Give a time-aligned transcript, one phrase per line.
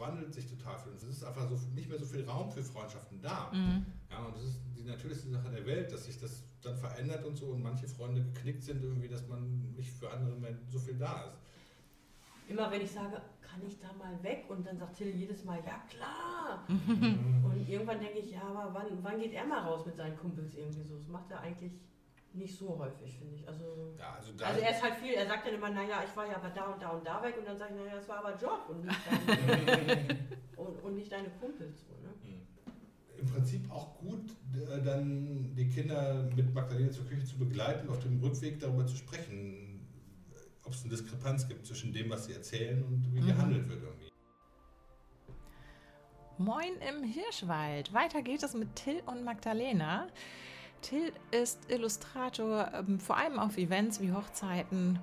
[0.00, 0.92] wandelt sich total viel.
[0.92, 3.50] Es ist einfach so nicht mehr so viel Raum für Freundschaften da.
[3.52, 3.86] Mhm.
[4.10, 7.36] Ja, und das ist die natürlichste Sache der Welt, dass sich das dann verändert und
[7.36, 10.96] so und manche Freunde geknickt sind irgendwie, dass man nicht für andere mehr so viel
[10.96, 11.38] da ist.
[12.48, 14.46] Immer wenn ich sage, kann ich da mal weg?
[14.48, 16.64] Und dann sagt Till jedes Mal, ja klar.
[16.68, 17.44] Mhm.
[17.44, 20.54] Und irgendwann denke ich, ja, aber wann, wann geht er mal raus mit seinen Kumpels
[20.54, 20.96] irgendwie so?
[20.96, 21.72] Das macht er eigentlich
[22.32, 23.48] nicht so häufig, finde ich.
[23.48, 26.26] Also, ja, also, also, er ist halt viel, er sagt dann immer, naja, ich war
[26.26, 28.18] ja aber da und da und da weg und dann sage ich, naja, das war
[28.18, 30.18] aber Job und nicht deine,
[30.56, 31.86] und, und, nicht deine Kumpels.
[31.86, 32.14] So, ne?
[32.22, 33.18] Mhm.
[33.18, 37.98] Im Prinzip auch gut, äh, dann die Kinder mit Magdalena zur Küche zu begleiten, auf
[38.00, 39.88] dem Rückweg darüber zu sprechen,
[40.64, 43.26] ob es eine Diskrepanz gibt zwischen dem, was sie erzählen und wie mhm.
[43.26, 44.10] gehandelt wird irgendwie.
[46.38, 47.92] Moin im Hirschwald.
[47.92, 50.08] Weiter geht es mit Till und Magdalena.
[50.82, 54.98] Till ist Illustrator, ähm, vor allem auf Events wie Hochzeiten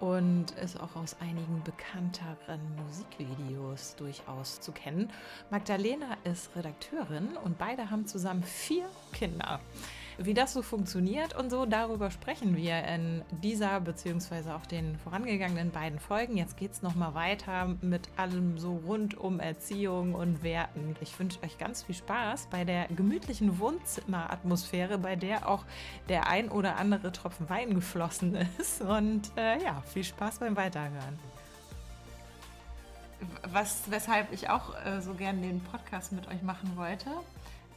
[0.00, 5.10] und ist auch aus einigen bekannteren Musikvideos durchaus zu kennen.
[5.50, 9.60] Magdalena ist Redakteurin und beide haben zusammen vier Kinder.
[10.16, 15.72] Wie das so funktioniert und so, darüber sprechen wir in dieser beziehungsweise auch den vorangegangenen
[15.72, 16.36] beiden Folgen.
[16.36, 20.94] Jetzt geht es nochmal weiter mit allem so rund um Erziehung und Werten.
[21.00, 25.64] Ich wünsche euch ganz viel Spaß bei der gemütlichen Wohnzimmeratmosphäre, bei der auch
[26.08, 28.82] der ein oder andere Tropfen Wein geflossen ist.
[28.82, 31.18] Und äh, ja, viel Spaß beim Weiterhören.
[33.50, 37.10] Was, weshalb ich auch äh, so gerne den Podcast mit euch machen wollte.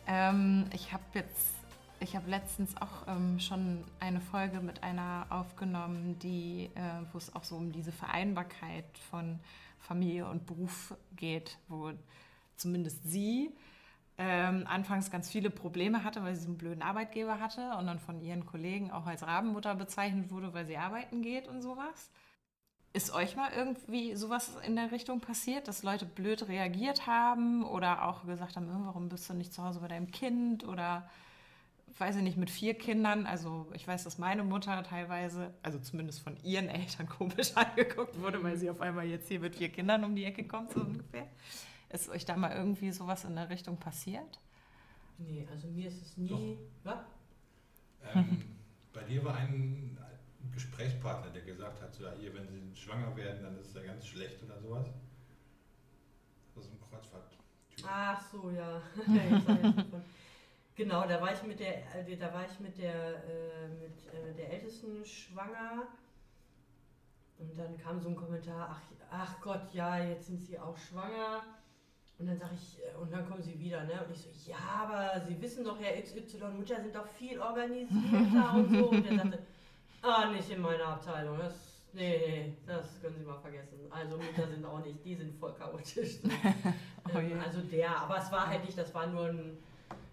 [0.08, 1.57] Ähm, ich habe jetzt
[2.00, 6.82] ich habe letztens auch ähm, schon eine Folge mit einer aufgenommen, die, äh,
[7.12, 9.40] wo es auch so um diese Vereinbarkeit von
[9.80, 11.92] Familie und Beruf geht, wo
[12.56, 13.52] zumindest sie
[14.18, 18.22] ähm, anfangs ganz viele Probleme hatte, weil sie einen blöden Arbeitgeber hatte und dann von
[18.22, 22.10] ihren Kollegen auch als Rabenmutter bezeichnet wurde, weil sie arbeiten geht und sowas.
[22.94, 28.06] Ist euch mal irgendwie sowas in der Richtung passiert, dass Leute blöd reagiert haben oder
[28.06, 31.08] auch gesagt haben, äh, warum bist du nicht zu Hause bei deinem Kind oder
[31.98, 36.22] weiß ich nicht, mit vier Kindern, also ich weiß, dass meine Mutter teilweise, also zumindest
[36.22, 40.04] von ihren Eltern komisch angeguckt wurde, weil sie auf einmal jetzt hier mit vier Kindern
[40.04, 41.28] um die Ecke kommt, so ungefähr.
[41.90, 44.40] Ist euch da mal irgendwie sowas in der Richtung passiert?
[45.18, 46.58] Nee, also mir ist es nie.
[46.84, 47.00] Was?
[48.14, 48.44] Ähm,
[48.94, 49.98] bei dir war ein
[50.54, 53.84] Gesprächspartner, der gesagt hat, so, ja, hier, wenn sie schwanger werden, dann ist es ja
[53.84, 54.86] ganz schlecht oder sowas.
[56.56, 57.32] Das ist ein Kreuzfahrt.
[57.76, 57.86] -Typ.
[57.88, 58.82] Ach so, ja.
[60.78, 64.32] Genau, da war ich mit der, äh, da war ich mit der, äh, mit äh,
[64.38, 65.88] der Ältesten schwanger.
[67.40, 71.42] Und dann kam so ein Kommentar, ach, ach Gott, ja, jetzt sind sie auch schwanger.
[72.20, 74.06] Und dann sage ich, äh, und dann kommen sie wieder, ne?
[74.06, 78.54] Und ich so, ja, aber Sie wissen doch, Herr XY, Mütter sind doch viel organisierter
[78.54, 78.90] und so.
[78.90, 79.40] Und er sagte,
[80.04, 81.40] ah, nicht in meiner Abteilung.
[81.40, 81.56] Das,
[81.94, 83.80] nee, nee, das können Sie mal vergessen.
[83.90, 86.20] Also Mütter sind auch nicht, die sind voll chaotisch.
[87.16, 87.42] oh, yeah.
[87.44, 89.58] Also der, aber es war halt nicht, das war nur ein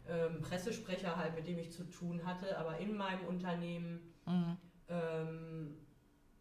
[0.09, 4.57] ähm, Pressesprecher halt, mit dem ich zu tun hatte, aber in meinem Unternehmen mhm.
[4.89, 5.77] ähm,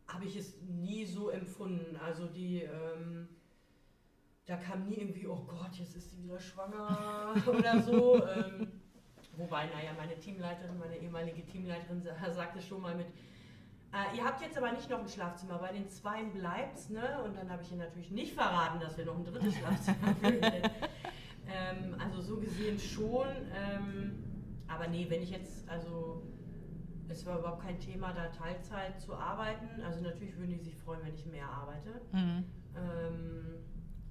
[0.08, 1.98] habe ich es nie so empfunden.
[1.98, 3.28] Also die, ähm,
[4.46, 8.26] da kam nie irgendwie, oh Gott, jetzt ist sie wieder schwanger oder so.
[8.28, 8.68] Ähm,
[9.38, 12.04] wobei, naja, meine Teamleiterin, meine ehemalige Teamleiterin
[12.34, 13.08] sagte schon mal mit,
[13.94, 17.22] äh, ihr habt jetzt aber nicht noch ein Schlafzimmer, bei den Zweien bleibt's, ne?
[17.24, 20.70] Und dann habe ich ihr natürlich nicht verraten, dass wir noch ein drittes Schlafzimmer finden.
[21.54, 23.28] Ähm, also so gesehen schon.
[23.54, 24.24] Ähm,
[24.68, 26.24] aber nee, wenn ich jetzt, also
[27.10, 29.82] es war überhaupt kein Thema, da Teilzeit zu arbeiten.
[29.86, 32.02] Also natürlich würden die sich freuen, wenn ich mehr arbeite.
[32.12, 32.46] Mhm.
[32.76, 33.44] Ähm,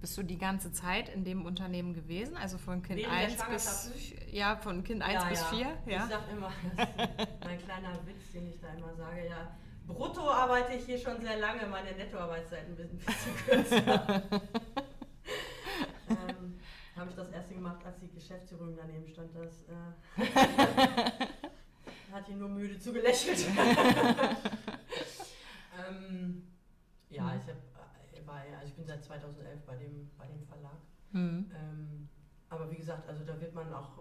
[0.00, 2.36] bist du die ganze Zeit in dem Unternehmen gewesen?
[2.36, 3.92] Also von Kind 1 bis
[4.31, 5.66] ja, von Kind 1 ja, bis 4?
[5.86, 6.04] Ja.
[6.04, 6.97] Ich sag immer, das ist
[7.44, 11.38] mein kleiner Witz, den ich da immer sage, ja, brutto arbeite ich hier schon sehr
[11.38, 13.00] lange, meine Nettoarbeitszeit ein bisschen
[13.47, 14.22] kürzer.
[17.02, 19.34] habe ich das erste gemacht, als die Geschäftsführung daneben stand.
[19.34, 19.75] Das äh,
[22.12, 23.47] hat ihn nur müde zugelächelt.
[25.88, 26.47] ähm,
[27.10, 30.78] ja, ich, hab, äh, war, also ich bin seit 2011 bei dem, bei dem Verlag.
[31.12, 31.50] Mhm.
[31.54, 32.08] Ähm,
[32.49, 33.99] aber wie gesagt, also da wird man auch,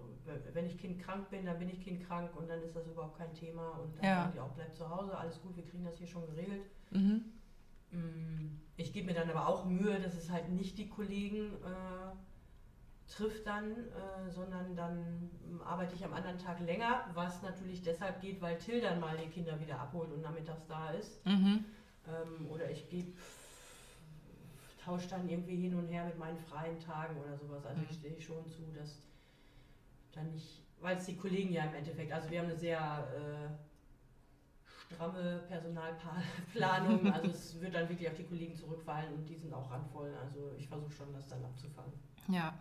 [0.53, 3.69] wenn ich kindkrank bin, dann bin ich kindkrank und dann ist das überhaupt kein Thema
[3.79, 4.15] und dann ja.
[4.23, 6.65] sagen die auch, bleib zu Hause, alles gut, wir kriegen das hier schon geregelt.
[6.91, 7.23] Mhm.
[7.91, 12.11] Mm, ich gebe mir dann aber auch Mühe, dass es halt nicht die Kollegen äh,
[13.11, 15.29] trifft dann, äh, sondern dann
[15.65, 19.29] arbeite ich am anderen Tag länger, was natürlich deshalb geht, weil Till dann mal die
[19.29, 21.25] Kinder wieder abholt und nachmittags da ist.
[21.25, 21.65] Mhm.
[22.07, 23.11] Ähm, oder ich gebe,
[24.83, 27.65] tausche dann irgendwie hin und her mit meinen freien Tagen oder sowas.
[27.65, 27.87] Also mhm.
[27.89, 29.01] ich stehe schon zu, dass
[30.13, 34.93] dann nicht, weil es die Kollegen ja im Endeffekt, also wir haben eine sehr äh,
[34.93, 37.05] stramme Personalplanung.
[37.13, 40.13] Also es wird dann wirklich auf die Kollegen zurückfallen und die sind auch randvoll.
[40.21, 41.93] Also ich versuche schon, das dann abzufangen.
[42.27, 42.53] Ja,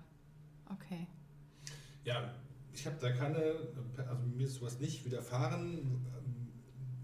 [0.73, 1.07] okay.
[2.05, 2.35] Ja,
[2.73, 3.39] ich habe da keine,
[3.97, 6.07] also mir ist sowas nicht widerfahren.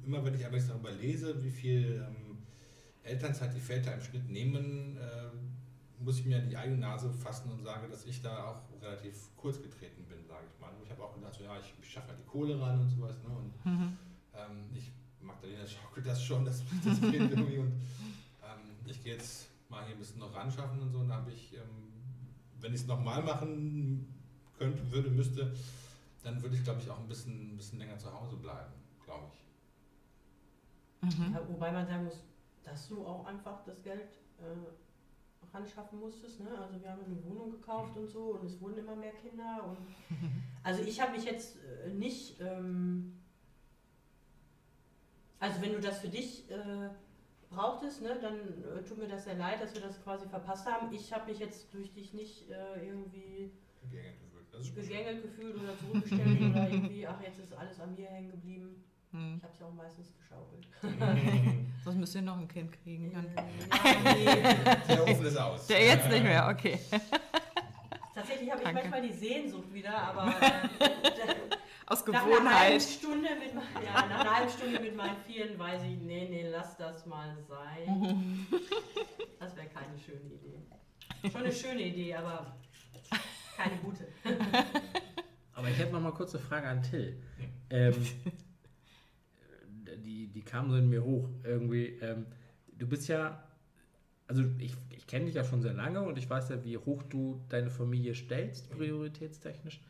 [0.05, 2.39] Immer wenn ich aber darüber lese, wie viel ähm,
[3.03, 7.51] Elternzeit die Väter im Schnitt nehmen, äh, muss ich mir an die eigene Nase fassen
[7.51, 10.71] und sage, dass ich da auch relativ kurz getreten bin, sage ich mal.
[10.85, 13.17] Ich habe auch gedacht, so, ja, ich, ich schaffe halt die Kohle ran und sowas.
[13.23, 13.31] Ne?
[13.31, 13.97] Und mhm.
[14.35, 17.59] ähm, ich Magdalena schaukelt das schon, das, das Kind irgendwie.
[17.59, 17.73] Und
[18.43, 20.99] ähm, ich gehe jetzt mal hier ein bisschen noch ran schaffen und so.
[20.99, 21.86] Und da habe ich, ähm,
[22.61, 24.13] wenn ich es nochmal machen
[24.59, 25.55] könnte, würde, müsste,
[26.23, 28.73] dann würde ich, glaube ich, auch ein bisschen, ein bisschen länger zu Hause bleiben,
[29.05, 31.19] glaube ich.
[31.19, 31.35] Mhm.
[31.35, 32.25] Ja, wobei man sagen muss,
[32.65, 36.41] dass du auch einfach das Geld äh, ranschaffen musstest.
[36.41, 36.49] Ne?
[36.59, 39.65] Also wir haben eine Wohnung gekauft und so und es wurden immer mehr Kinder.
[39.69, 39.79] Und
[40.63, 42.41] also ich habe mich jetzt äh, nicht...
[42.41, 43.13] Ähm,
[45.39, 46.89] also wenn du das für dich äh,
[47.51, 50.93] brauchtest, ne, dann äh, tut mir das sehr leid, dass wir das quasi verpasst haben.
[50.93, 53.51] Ich habe mich jetzt durch dich nicht äh, irgendwie
[54.75, 58.85] gegängelt gefühlt oder zurückgestellt oder irgendwie, ach jetzt ist alles an mir hängen geblieben.
[59.13, 59.37] Hm.
[59.37, 60.67] Ich habe es ja auch meistens geschaukelt.
[61.85, 63.13] Sonst müsst ihr noch ein Kind kriegen.
[63.13, 63.27] Dann.
[63.35, 64.25] Ja, nee.
[64.89, 65.67] Der Ofen ist aus.
[65.67, 66.79] Der jetzt nicht mehr, okay.
[68.15, 68.81] Tatsächlich habe ich Danke.
[68.81, 70.29] manchmal die Sehnsucht wieder, aber
[70.81, 71.36] äh,
[71.87, 72.25] aus Gewohnheit.
[72.25, 75.99] Nach einer halben Stunde mit, ja, nach einer halben Stunde mit meinen Vieren weiß ich,
[75.99, 78.47] nee, nee, lass das mal sein.
[79.39, 81.31] Das wäre keine schöne Idee.
[81.31, 82.57] Schon eine schöne Idee, aber
[83.55, 84.09] keine gute.
[85.53, 87.23] Aber ich hätte noch mal kurz eine Frage an Till.
[87.69, 87.95] Ähm,
[90.05, 91.99] die, die kam so in mir hoch irgendwie.
[92.01, 92.27] Ähm,
[92.79, 93.47] du bist ja,
[94.27, 97.03] also ich, ich kenne dich ja schon sehr lange und ich weiß ja, wie hoch
[97.03, 99.81] du deine Familie stellst, prioritätstechnisch.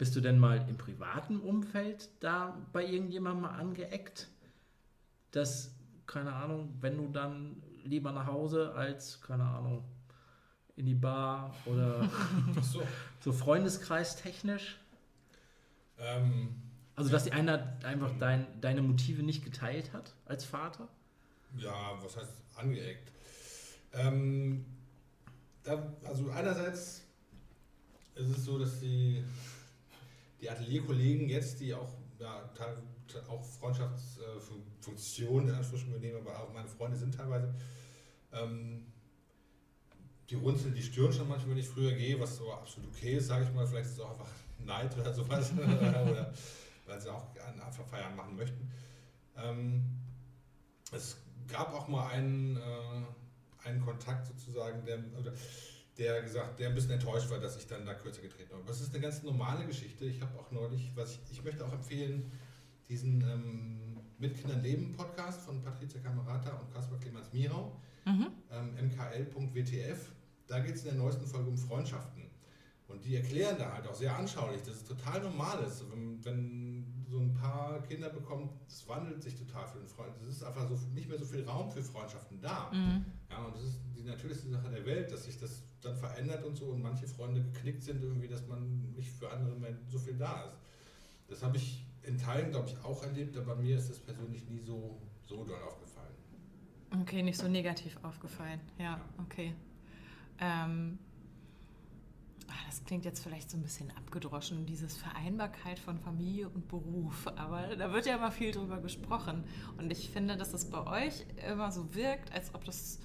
[0.00, 4.28] Bist du denn mal im privaten Umfeld da bei irgendjemandem mal angeeckt?
[5.30, 5.74] Dass,
[6.06, 9.84] keine Ahnung, wenn du dann lieber nach Hause als, keine Ahnung,
[10.76, 12.08] in die Bar oder
[12.62, 12.82] so.
[13.20, 14.78] so Freundeskreis-technisch?
[15.98, 16.54] Ähm,
[16.96, 20.88] also, dass die einer einfach dein, deine Motive nicht geteilt hat als Vater?
[21.58, 23.12] Ja, was heißt angeeckt?
[23.92, 24.64] Ähm,
[25.62, 27.02] da, also einerseits
[28.14, 29.22] ist es so, dass die
[30.40, 32.50] die Atelierkollegen jetzt, die auch, ja,
[33.28, 37.54] auch Freundschaftsfunktionen in Anspruch übernehmen, aber auch meine Freunde sind teilweise,
[38.32, 38.86] ähm,
[40.28, 43.26] die runzeln die Stirn schon manchmal, wenn ich früher gehe, was so absolut okay ist,
[43.26, 43.66] sage ich mal.
[43.66, 46.32] Vielleicht ist es auch einfach Neid oder sowas, oder
[46.86, 48.70] weil sie auch einfach Feiern machen möchten.
[49.36, 49.84] Ähm,
[50.92, 51.16] es
[51.48, 53.02] gab auch mal einen, äh,
[53.64, 55.32] einen Kontakt sozusagen, der, oder,
[55.98, 58.64] der gesagt, der ein bisschen enttäuscht war, dass ich dann da kürzer getreten habe.
[58.66, 60.04] Das ist eine ganz normale Geschichte.
[60.06, 62.30] Ich habe auch neulich, was ich, ich möchte auch empfehlen,
[62.88, 68.28] diesen ähm, Mit Kindern leben Podcast von Patricia Camerata und Kaspar Clemens Mirau, mhm.
[68.50, 70.12] ähm, mkl.wtf.
[70.46, 72.30] Da geht es in der neuesten Folge um Freundschaften.
[72.88, 76.99] Und die erklären da halt auch sehr anschaulich, dass es total normal ist, wenn, wenn
[77.10, 80.12] so ein paar Kinder bekommt, es wandelt sich total für den Freund.
[80.22, 82.70] Es ist einfach so nicht mehr so viel Raum für Freundschaften da.
[82.72, 83.04] Mhm.
[83.28, 86.56] Ja, und das ist die natürlichste Sache der Welt, dass sich das dann verändert und
[86.56, 90.16] so und manche Freunde geknickt sind irgendwie, dass man nicht für andere mehr so viel
[90.16, 90.58] da ist.
[91.28, 94.60] Das habe ich in Teilen, glaube ich, auch erlebt, aber mir ist das persönlich nie
[94.60, 96.14] so, so doll aufgefallen.
[97.02, 98.60] Okay, nicht so negativ aufgefallen.
[98.78, 99.00] Ja, ja.
[99.18, 99.54] okay.
[100.38, 100.98] Ähm,
[102.66, 107.26] das klingt jetzt vielleicht so ein bisschen abgedroschen, dieses Vereinbarkeit von Familie und Beruf.
[107.36, 109.44] Aber da wird ja immer viel drüber gesprochen.
[109.78, 113.00] Und ich finde, dass es bei euch immer so wirkt, als ob das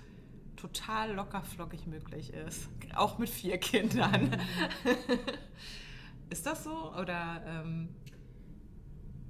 [0.56, 2.70] total lockerflockig möglich ist.
[2.96, 4.38] Auch mit vier Kindern.
[6.30, 6.94] ist das so?
[6.94, 7.42] Oder.
[7.46, 7.90] Ähm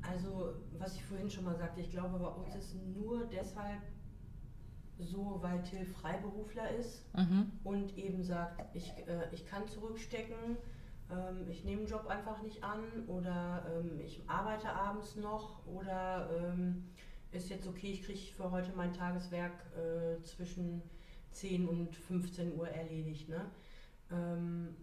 [0.02, 3.82] also, was ich vorhin schon mal sagte, ich glaube, bei uns ist nur deshalb
[4.98, 7.52] so, weil Till Freiberufler ist mhm.
[7.64, 10.58] und eben sagt, ich, äh, ich kann zurückstecken,
[11.12, 16.30] ähm, ich nehme den Job einfach nicht an oder ähm, ich arbeite abends noch oder
[16.34, 16.86] ähm,
[17.32, 20.82] ist jetzt okay, ich kriege für heute mein Tageswerk äh, zwischen
[21.32, 23.28] 10 und 15 Uhr erledigt.
[23.28, 23.52] Ne?
[24.10, 24.76] Ähm,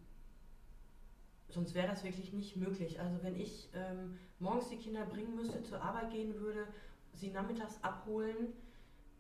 [1.49, 3.01] sonst wäre das wirklich nicht möglich.
[3.01, 6.67] Also wenn ich ähm, morgens die Kinder bringen müsste, zur Arbeit gehen würde,
[7.15, 8.53] sie nachmittags abholen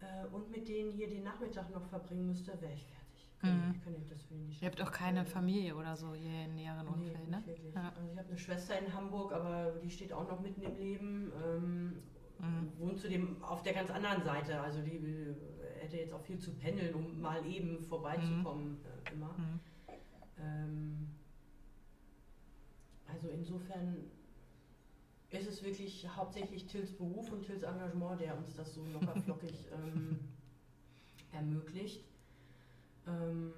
[0.02, 3.28] äh, und mit denen hier den Nachmittag noch verbringen müsste, wäre ich fertig.
[3.42, 3.74] Mhm.
[3.74, 7.10] Ich kann das nicht Ihr habt auch keine Familie oder so hier im näheren nee,
[7.10, 7.42] Umfeld, ne?
[7.74, 7.92] Ja.
[7.96, 11.32] Also ich habe eine Schwester in Hamburg, aber die steht auch noch mitten im Leben.
[11.44, 12.02] Ähm,
[12.38, 12.72] mhm.
[12.78, 14.60] Wohnt zudem auf der ganz anderen Seite.
[14.60, 15.00] Also die
[15.80, 18.78] hätte jetzt auch viel zu pendeln, um mal eben vorbeizukommen mhm.
[19.06, 19.34] äh, immer.
[19.36, 19.60] Mhm.
[20.38, 21.08] Ähm,
[23.08, 24.10] also insofern
[25.32, 29.66] ist es wirklich hauptsächlich Tills Beruf und Tills Engagement, der uns das so locker flockig
[29.72, 30.18] ähm,
[31.32, 32.04] ermöglicht.
[33.06, 33.52] Ähm,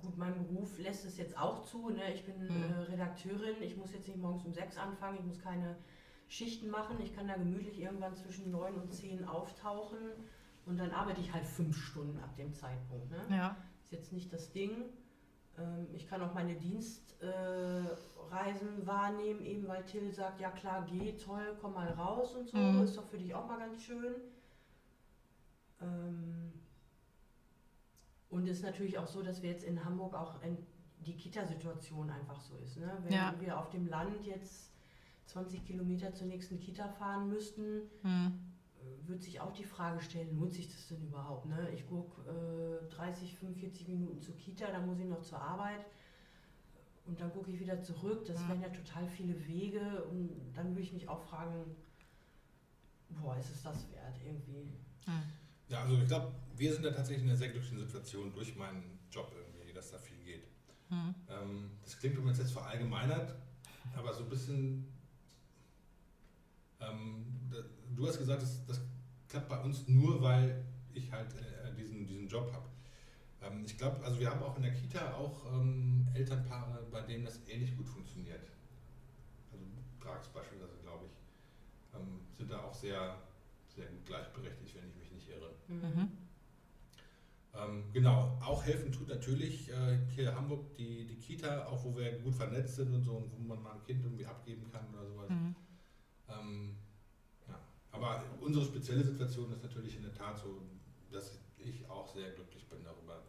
[0.00, 1.90] gut, mein Beruf lässt es jetzt auch zu.
[1.90, 2.14] Ne?
[2.14, 2.48] Ich bin Mhm.
[2.72, 5.76] äh, Redakteurin, ich muss jetzt nicht morgens um sechs anfangen, ich muss keine
[6.28, 7.00] Schichten machen.
[7.02, 9.98] Ich kann da gemütlich irgendwann zwischen neun und zehn auftauchen
[10.66, 13.10] und dann arbeite ich halt fünf Stunden ab dem Zeitpunkt.
[13.10, 13.20] Ne?
[13.30, 13.56] Ja.
[13.82, 14.84] Ist jetzt nicht das Ding.
[15.60, 21.56] Ähm, Ich kann auch meine Dienstreisen wahrnehmen, eben weil Till sagt, ja klar, geh, toll,
[21.60, 22.58] komm mal raus und so.
[22.58, 22.82] Mhm.
[22.82, 24.14] Ist doch für dich auch mal ganz schön.
[25.80, 26.60] Ähm,
[28.28, 30.56] Und es ist natürlich auch so, dass wir jetzt in Hamburg auch in
[30.98, 32.76] die Kita-Situation einfach so ist.
[32.76, 32.98] Ne?
[33.02, 33.34] Wenn Ja.
[33.40, 34.70] wir auf dem Land jetzt
[35.26, 38.49] 20 Kilometer zur nächsten Kita fahren müssten, Hm.
[39.06, 41.46] Wird sich auch die Frage stellen, lohnt sich das denn überhaupt?
[41.46, 41.70] Ne?
[41.74, 45.84] Ich gucke äh, 30, 45 Minuten zur Kita, dann muss ich noch zur Arbeit
[47.06, 48.24] und dann gucke ich wieder zurück.
[48.26, 48.48] Das Ja.
[48.48, 51.76] wären ja total viele Wege und dann würde ich mich auch fragen,
[53.20, 54.68] boah, ist es das wert irgendwie?
[55.06, 55.22] Hm.
[55.68, 58.98] Ja, also ich glaube, wir sind da tatsächlich in einer sehr glücklichen Situation durch meinen
[59.10, 60.44] Job irgendwie, dass da viel geht.
[60.88, 61.14] Hm.
[61.28, 63.34] Ähm, das klingt übrigens jetzt verallgemeinert,
[63.96, 64.92] aber so ein bisschen.
[66.80, 67.26] Ähm,
[67.96, 68.80] du hast gesagt, das, das
[69.28, 72.66] klappt bei uns nur, weil ich halt äh, diesen, diesen Job habe.
[73.42, 77.24] Ähm, ich glaube, also wir haben auch in der Kita auch ähm, Elternpaare, bei denen
[77.24, 78.50] das ähnlich gut funktioniert.
[79.52, 79.64] Also
[79.98, 83.16] Prags beispielsweise, glaube ich, ähm, sind da auch sehr,
[83.68, 85.54] sehr gut gleichberechtigt, wenn ich mich nicht irre.
[85.68, 86.10] Mhm.
[87.52, 91.96] Ähm, genau, auch helfen tut natürlich äh, hier in Hamburg die, die Kita, auch wo
[91.96, 94.86] wir gut vernetzt sind und so, und wo man mal ein Kind irgendwie abgeben kann
[94.92, 95.28] oder sowas.
[95.28, 95.54] Hm.
[98.00, 100.62] Aber unsere spezielle Situation ist natürlich in der Tat so,
[101.12, 103.20] dass ich auch sehr glücklich bin darüber,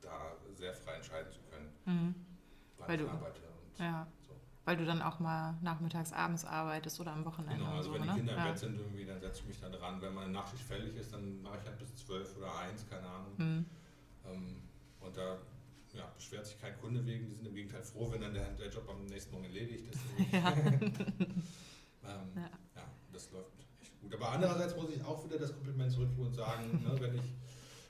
[0.00, 2.14] da sehr frei entscheiden zu können, Hm.
[2.78, 3.40] wann Weil ich du- arbeite.
[3.42, 4.06] Und Ja.
[4.26, 4.32] so.
[4.64, 8.02] Weil du dann auch mal nachmittags, abends arbeitest oder am Wochenende Genau, also so, wenn
[8.02, 8.14] die ne?
[8.14, 8.46] Kinder im ja.
[8.48, 10.00] Bett sind, irgendwie, dann setze ich mich da dran.
[10.00, 13.32] Wenn meine Nachtschicht fällig ist, dann mache ich halt bis zwölf oder eins, keine Ahnung.
[13.36, 13.64] Hm.
[14.26, 14.62] Ähm,
[15.00, 15.38] und da
[15.94, 18.68] ja, beschwert sich kein Kunde wegen, die sind im Gegenteil froh, wenn dann der, der
[18.70, 20.00] Job am nächsten Morgen erledigt ist.
[20.32, 20.48] Ja.
[22.04, 22.50] ähm, Ja.
[22.76, 22.84] ja.
[23.12, 23.57] das läuft
[24.00, 24.14] gut.
[24.14, 27.34] Aber andererseits muss ich auch wieder das Kompliment zurückgeben und sagen, ne, wenn ich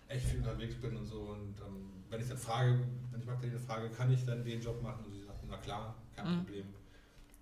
[0.08, 2.78] echt viel unterwegs bin und so und ähm, wenn ich dann frage,
[3.10, 5.94] wenn ich Magdalene frage, kann ich dann den Job machen und sie sagt, na klar,
[6.16, 6.36] kein Mhm.
[6.38, 6.66] Problem,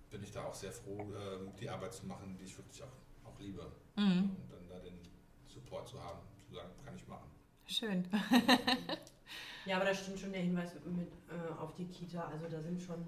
[0.09, 3.27] bin ich da auch sehr froh, ähm, die Arbeit zu machen, die ich wirklich auch,
[3.29, 3.65] auch liebe.
[3.95, 4.31] Mhm.
[4.37, 4.99] Und dann da den
[5.47, 7.29] Support zu haben, zu sagen, kann ich machen.
[7.65, 8.05] Schön.
[9.65, 12.25] Ja, aber da stimmt schon der Hinweis mit äh, auf die Kita.
[12.27, 13.05] Also da sind schon,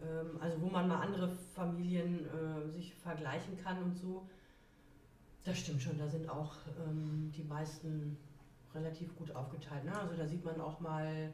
[0.00, 4.28] ähm, also wo man mal andere Familien äh, sich vergleichen kann und so.
[5.44, 8.18] Das stimmt schon, da sind auch ähm, die meisten
[8.74, 9.84] relativ gut aufgeteilt.
[9.84, 9.96] Ne?
[9.98, 11.32] Also da sieht man auch mal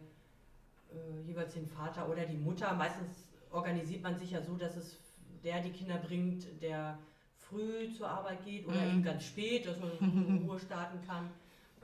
[0.92, 2.72] äh, jeweils den Vater oder die Mutter.
[2.74, 4.98] Meistens organisiert man sich ja so, dass es
[5.42, 6.98] der die Kinder bringt, der
[7.36, 8.90] früh zur Arbeit geht oder Mhm.
[8.90, 11.30] eben ganz spät, dass man in Ruhe starten kann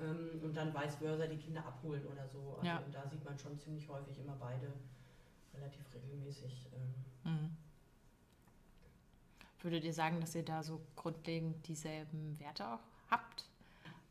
[0.00, 2.54] ähm, und dann vice versa die Kinder abholen oder so.
[2.54, 2.82] Also Ja.
[2.92, 4.72] da sieht man schon ziemlich häufig immer beide
[5.52, 6.68] relativ regelmäßig.
[6.72, 7.50] Ähm, Mhm.
[9.62, 13.44] Würdet ihr sagen, dass ihr da so grundlegend dieselben Werte auch habt?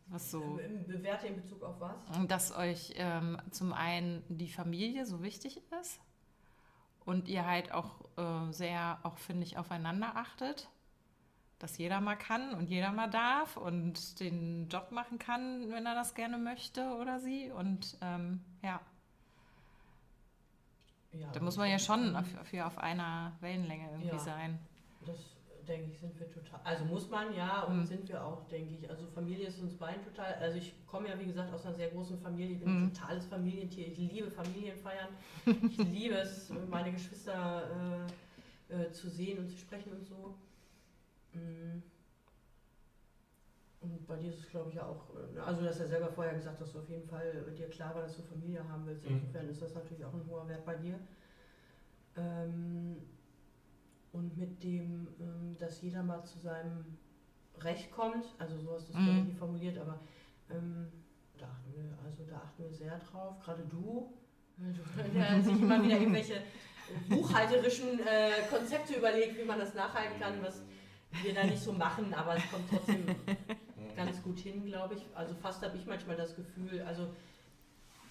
[0.07, 2.27] Was so, ähm, Bewerte in Bezug auf was?
[2.27, 5.99] dass euch ähm, zum einen die Familie so wichtig ist
[7.05, 10.67] und ihr halt auch äh, sehr, auch finde ich, aufeinander achtet,
[11.59, 15.93] dass jeder mal kann und jeder mal darf und den Job machen kann, wenn er
[15.95, 17.51] das gerne möchte oder sie.
[17.51, 18.79] Und ähm, ja,
[21.11, 24.19] Ja, da muss man ja schon auf, für auf einer Wellenlänge irgendwie Ja.
[24.19, 24.59] sein.
[25.05, 25.17] Das
[25.69, 26.59] denke ich, sind wir total.
[26.63, 27.85] Also muss man ja und Mhm.
[27.85, 28.89] sind wir auch, denke ich.
[28.89, 30.33] Also Familie ist uns beiden total.
[30.35, 32.55] Also ich komme ja wie gesagt aus einer sehr großen Familie.
[32.55, 32.83] Ich bin Mhm.
[32.87, 33.87] ein totales Familientier.
[33.87, 35.09] Ich liebe Familienfeiern.
[35.45, 38.07] Ich liebe es, meine Geschwister
[38.69, 40.35] äh, äh, zu sehen und zu sprechen und so.
[41.33, 41.83] Mhm.
[43.81, 46.09] Und bei dir ist es, glaube ich, ja auch, äh, also du hast ja selber
[46.09, 49.05] vorher gesagt, dass du auf jeden Fall dir klar war, dass du Familie haben willst.
[49.05, 49.19] Mhm.
[49.21, 50.99] Insofern ist das natürlich auch ein hoher Wert bei dir.
[52.17, 52.97] Ähm,
[54.11, 56.85] und mit dem, ähm, dass jeder mal zu seinem
[57.59, 59.27] Recht kommt, also so hast du es Mhm.
[59.27, 59.99] nie formuliert, aber
[60.49, 60.87] ähm,
[61.37, 64.13] da achten wir, also da achten wir sehr drauf, gerade du,
[65.13, 66.41] der sich immer wieder irgendwelche
[67.07, 70.61] buchhalterischen äh, Konzepte überlegt, wie man das nachhalten kann, was
[71.23, 73.05] wir da nicht so machen, aber es kommt trotzdem
[73.95, 75.05] ganz gut hin, glaube ich.
[75.15, 77.13] Also fast habe ich manchmal das Gefühl, also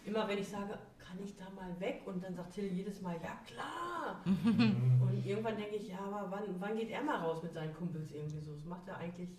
[0.08, 2.02] immer wenn ich sage, kann ich da mal weg?
[2.06, 4.22] Und dann sagt Till jedes Mal, ja klar.
[4.24, 5.02] Mhm.
[5.02, 8.10] Und irgendwann denke ich, ja, aber wann, wann geht er mal raus mit seinen Kumpels
[8.12, 8.54] irgendwie so?
[8.54, 9.30] Das macht er eigentlich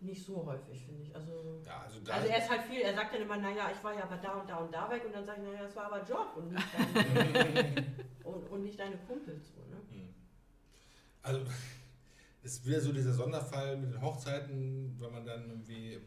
[0.00, 1.14] nicht so häufig, finde ich.
[1.14, 3.82] Also, Ja, also da also er ist halt viel, er sagt dann immer, naja, ich
[3.84, 5.76] war ja aber da und da und da weg und dann sage ich, naja, das
[5.76, 7.86] war aber Job und nicht deine,
[8.24, 9.52] und, und nicht deine Kumpels.
[9.54, 9.76] So, ne?
[9.90, 10.14] Mhm.
[11.22, 11.40] Also,
[12.42, 16.00] es ist wieder so dieser Sonderfall mit den Hochzeiten, wenn man dann irgendwie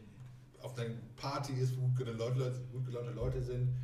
[0.66, 3.74] auf einer Party ist, wo gut gelaunte Leute, gut gelaunte Leute sind,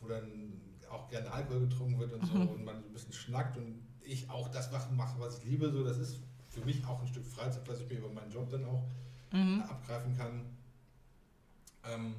[0.00, 0.60] wo dann
[0.90, 2.48] auch gerne Alkohol getrunken wird und so Mhm.
[2.48, 5.70] und man so ein bisschen schnackt und ich auch das machen mache, was ich liebe.
[5.70, 8.50] So, das ist für mich auch ein Stück Freizeit, was ich mir über meinen Job
[8.50, 8.84] dann auch
[9.32, 9.62] Mhm.
[9.62, 10.44] abgreifen kann.
[11.84, 12.14] Ähm,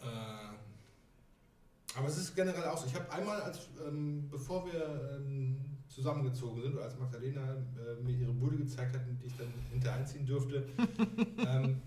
[0.00, 2.86] äh, aber es ist generell auch so.
[2.86, 8.16] Ich habe einmal, als, ähm, bevor wir ähm, zusammengezogen sind, oder als Magdalena äh, mir
[8.16, 10.66] ihre Bude gezeigt hat, die ich dann hinter einziehen durfte,
[11.38, 11.80] ähm,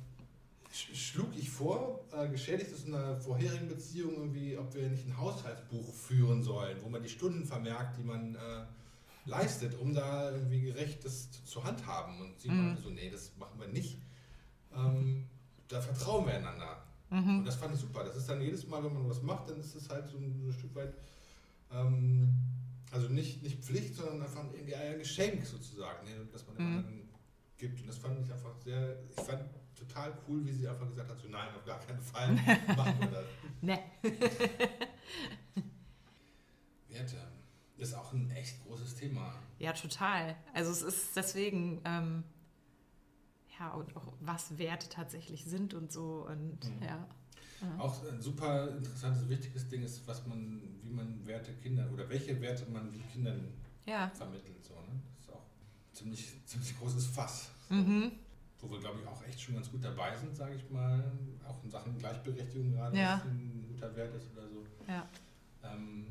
[0.76, 5.94] schlug ich vor, äh, geschädigt aus einer vorherigen Beziehung, irgendwie, ob wir nicht ein Haushaltsbuch
[5.94, 8.40] führen sollen, wo man die Stunden vermerkt, die man äh,
[9.26, 12.20] leistet, um da irgendwie gerecht das zu, handhaben.
[12.22, 12.58] Und sie Mhm.
[12.66, 14.00] meinte so, nee, das machen wir nicht.
[14.76, 15.26] Ähm,
[15.68, 16.84] da vertrauen wir einander.
[17.10, 17.40] Mhm.
[17.40, 18.04] Und das fand ich super.
[18.04, 20.36] Das ist dann jedes Mal, wenn man was macht, dann ist es halt so ein,
[20.42, 20.94] so ein Stück weit,
[21.72, 22.30] ähm,
[22.92, 26.78] also nicht, nicht Pflicht, sondern einfach irgendwie ein Geschenk sozusagen, ne, das man dem Mhm.
[26.78, 27.10] anderen
[27.58, 27.80] gibt.
[27.82, 29.42] Und das fand ich einfach sehr, ich fand
[29.76, 32.34] total cool, wie sie einfach gesagt hat, so nein, auf gar keinen Fall
[32.76, 33.26] machen wir das.
[33.62, 33.80] Ne.
[36.90, 37.18] Werte
[37.78, 39.34] ist auch ein echt großes Thema.
[39.60, 40.36] Ja, total.
[40.54, 42.24] Also es ist deswegen, ähm,
[43.60, 46.26] ja, und auch was Werte tatsächlich sind und so.
[46.30, 46.84] Und Mhm.
[46.84, 47.08] ja.
[47.80, 52.40] Auch ein super interessantes, wichtiges Ding ist, was man, wie man Werte Kinder oder welche
[52.42, 53.48] Werte man wie Kindern
[53.86, 54.10] Ja.
[54.14, 54.64] vermittelt.
[54.64, 55.02] So, ne?
[55.16, 57.50] Das ist auch ein ziemlich, ziemlich großes Fass.
[57.70, 58.12] Mhm.
[58.68, 61.12] Wo wir, glaube ich, auch echt schon ganz gut dabei sind, sage ich mal.
[61.48, 63.18] Auch in Sachen Gleichberechtigung gerade, Ja.
[63.18, 64.64] was ein guter Wert ist oder so.
[64.88, 65.08] Ja.
[65.64, 66.08] Ähm,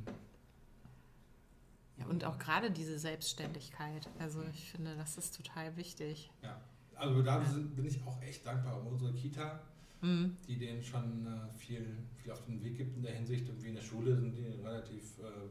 [1.99, 2.07] ja.
[2.07, 4.09] Und auch gerade diese Selbstständigkeit.
[4.19, 6.31] Also ich finde, das ist total wichtig.
[6.43, 6.61] ja.
[6.97, 7.49] Also da Ja.
[7.75, 9.61] bin ich auch echt dankbar um unsere Kita,
[10.01, 10.37] Mhm.
[10.47, 11.85] die denen schon äh, viel,
[12.23, 13.49] viel auf den Weg gibt in der Hinsicht.
[13.49, 15.51] Irgendwie in der Schule sind die relativ ähm,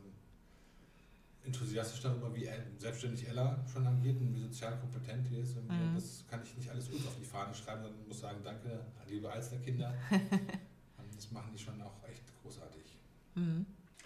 [1.46, 5.56] enthusiastisch darüber, wie El- selbstständig Ella schon angeht und wie sozial kompetent die ist.
[5.56, 5.96] Mhm.
[5.96, 9.32] Das kann ich nicht alles uns auf die Fahne schreiben, sondern muss sagen, danke, liebe
[9.32, 9.94] Alsterkinder.
[11.00, 12.98] Ähm, das machen die schon auch echt großartig.
[13.36, 13.66] Mhm.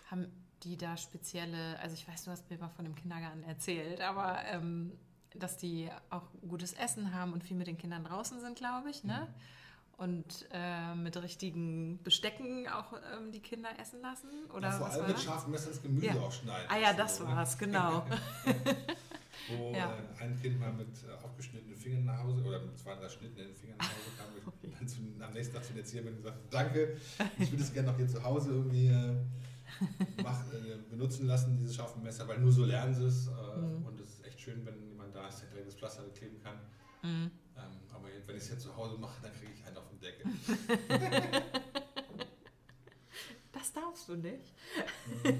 [0.09, 0.27] Haben
[0.63, 4.39] die da spezielle, also ich weiß, du hast mir mal von dem Kindergarten erzählt, aber
[4.45, 4.93] ähm,
[5.35, 9.03] dass die auch gutes Essen haben und viel mit den Kindern draußen sind, glaube ich,
[9.03, 9.27] ne?
[9.97, 14.29] Und äh, mit richtigen Bestecken auch ähm, die Kinder essen lassen?
[14.55, 16.13] Oder ja, vor was allem mit scharfen Messern das Gemüse Ja.
[16.19, 16.69] aufschneiden.
[16.69, 18.05] Ah ja, das So, war's, genau.
[19.57, 19.95] Wo Ja.
[20.19, 23.39] äh, ein Kind mal mit äh, aufgeschnittenen Fingern nach Hause oder mit zwei, drei Schnitten
[23.39, 24.27] in den Fingern nach Hause kam.
[24.47, 24.67] Okay.
[24.71, 26.95] Ich dann zu, am nächsten Tag zu der Erzieherin gesagt, danke,
[27.37, 29.15] ich würde es gerne noch hier zu Hause irgendwie äh,
[30.23, 33.27] mach, äh, benutzen lassen, dieses scharfe Messer, weil nur so lernen sie es.
[33.27, 33.85] Äh, Mhm.
[33.85, 36.55] Und es ist echt schön, wenn jemand da ist, der direkt das Pflaster kleben kann.
[37.01, 37.31] Mhm.
[37.57, 39.99] Ähm, aber wenn ich es jetzt zu Hause mache, dann kriege ich einen auf den
[39.99, 40.16] Deckel.
[43.53, 44.53] Das darfst du nicht.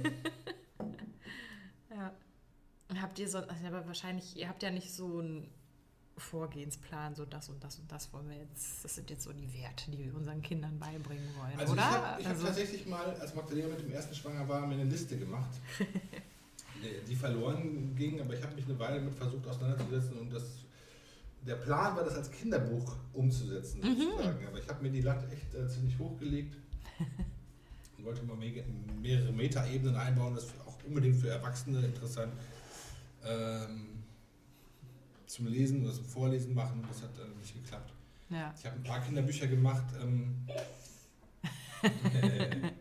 [1.89, 2.11] Ja.
[3.01, 5.49] Habt ihr so, also aber wahrscheinlich, ihr habt ja nicht so einen
[6.17, 9.51] Vorgehensplan, so das und das und das wollen wir jetzt, das sind jetzt so die
[9.53, 11.81] Werte, die wir unseren Kindern beibringen wollen, Also oder?
[11.81, 14.83] ich habe hab also, tatsächlich mal, als Magdalena mit dem ersten schwanger war, mir eine
[14.83, 20.19] Liste gemacht, die, die verloren ging, aber ich habe mich eine Weile mit versucht auseinanderzusetzen
[20.19, 20.43] und das,
[21.47, 23.99] der Plan war, das als Kinderbuch umzusetzen Mhm.
[23.99, 24.45] sozusagen.
[24.47, 26.55] Aber ich habe mir die Latte echt äh, ziemlich hochgelegt
[27.97, 28.61] und wollte mal mega,
[29.01, 32.33] mehrere Metaebenen einbauen, das ist auch unbedingt für Erwachsene interessant.
[33.25, 34.03] Ähm,
[35.25, 37.91] zum Lesen oder zum Vorlesen machen das hat äh, nicht geklappt.
[38.29, 38.53] ja.
[38.57, 40.35] Ich habe ein paar Kinderbücher gemacht, ähm,
[41.83, 42.71] äh,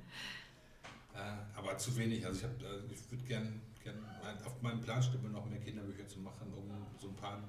[1.57, 2.24] aber zu wenig.
[2.26, 3.96] Also ich, hab, äh, ich würde gern, gern
[4.44, 7.42] auf meinem Plan steht immer noch mehr Kinderbücher zu machen, um so ein paar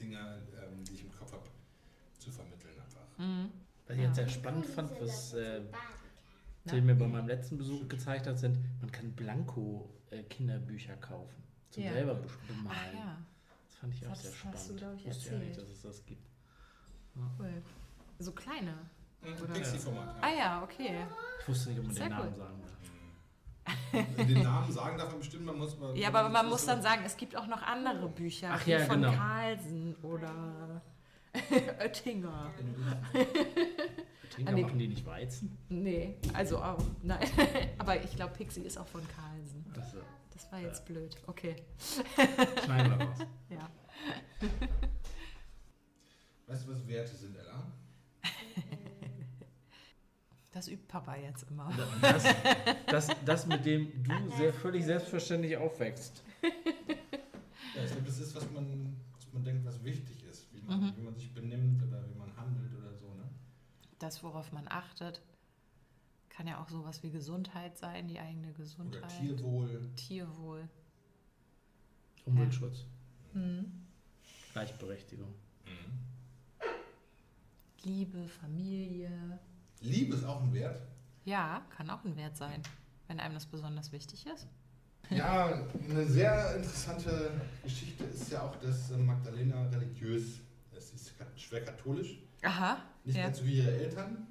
[0.00, 1.44] Dinge, ähm, die ich im Kopf habe,
[2.18, 3.06] zu vermitteln einfach.
[3.18, 3.50] Mhm.
[3.86, 5.62] Was ich jetzt sehr spannend fand, was äh?
[6.66, 11.42] Till mir bei meinem letzten Besuch gezeigt hat, sind, man kann Blanko-Kinderbücher kaufen.
[11.70, 11.92] Zum Ja.
[11.94, 12.14] selber
[12.46, 12.94] bemalen.
[12.96, 13.16] ja,
[13.66, 14.82] Das fand ich Das auch sehr hast spannend.
[14.82, 16.28] du, ich, Wusste ja nicht, dass es das gibt.
[17.38, 17.62] cool.
[18.18, 18.74] So kleine.
[19.22, 20.16] Oder- Pixie-Format.
[20.22, 21.06] Ah ja, okay.
[21.40, 22.36] Ich wusste nicht, ob man Sehr den Namen gut.
[22.38, 22.70] sagen darf.
[23.92, 25.96] Den Namen sagen darf man bestimmt, man muss mal.
[25.96, 28.80] Ja, aber man muss dann sagen, es gibt auch noch andere Bücher, Ach wie ja,
[28.80, 29.12] von genau.
[29.12, 30.82] Carlsen oder
[31.80, 32.52] Oettinger.
[34.38, 34.62] Nee.
[34.62, 35.58] machen die nicht Weizen?
[35.68, 37.26] Nee, also auch, nein.
[37.78, 39.64] aber ich glaube, Pixie ist auch von Carlsen.
[39.74, 39.98] Das äh,
[40.32, 41.16] Das war jetzt blöd.
[41.26, 41.56] Okay,
[42.64, 43.18] schneiden wir raus.
[43.50, 43.68] ja.
[46.46, 47.66] Weißt du, was Werte sind, Ella?
[50.52, 51.70] Das übt Papa jetzt immer.
[52.00, 52.24] Das,
[52.86, 56.22] das, das, mit dem du sehr völlig selbstverständlich aufwächst.
[56.42, 60.46] Ja, ich glaube, das ist, was man, was man denkt, was wichtig ist.
[60.52, 60.96] Wie man, Mhm.
[60.96, 63.06] wie man sich benimmt oder wie man handelt oder so.
[63.14, 63.28] Ne?
[63.98, 65.20] Das, worauf man achtet,
[66.30, 69.08] kann ja auch sowas wie Gesundheit sein, die eigene Oder Gesundheit.
[69.20, 69.90] Tierwohl.
[69.96, 70.68] Tierwohl.
[72.24, 72.84] Umweltschutz.
[73.34, 73.86] Mhm.
[74.52, 75.34] Gleichberechtigung.
[75.66, 76.62] Mhm.
[77.84, 79.38] Liebe, Familie.
[79.80, 80.80] Liebe ist auch ein Wert.
[81.24, 82.62] Ja, kann auch ein Wert sein,
[83.06, 84.46] wenn einem das besonders wichtig ist.
[85.10, 87.30] Ja, eine sehr interessante
[87.62, 90.40] Geschichte ist ja auch, dass äh, Magdalena religiös
[90.76, 90.88] ist.
[90.90, 92.78] Sie ist schwer katholisch, Aha.
[93.04, 93.24] nicht ja.
[93.24, 94.26] ganz so wie ihre Eltern,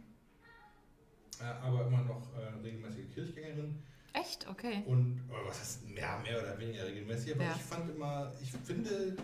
[1.39, 3.75] äh, aber immer noch äh, regelmäßige Kirchgängerin.
[4.13, 4.47] Echt?
[4.49, 4.83] Okay.
[4.86, 7.55] Und was heißt mehr, mehr oder weniger regelmäßig, aber Ja.
[7.55, 9.15] ich fand immer, ich finde,